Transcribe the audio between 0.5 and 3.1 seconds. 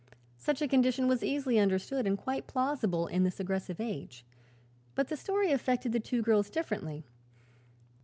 a condition was easily understood and quite plausible